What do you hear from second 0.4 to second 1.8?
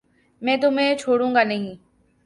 میں تمہیں چھوڑوں گانہیں